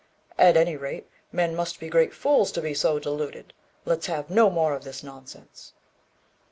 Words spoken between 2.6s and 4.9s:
be so deluded. Let's have no more of